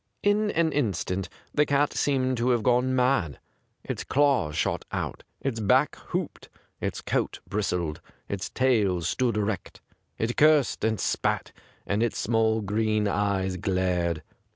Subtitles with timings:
[0.23, 3.37] In an instant the cat seemed to have gone mad.
[3.83, 9.79] Its claws shot out, its back hooped, its coat bristled, its tail stood erect;
[10.17, 11.51] it cursed and spat,
[11.85, 14.23] and its small green eyes glared.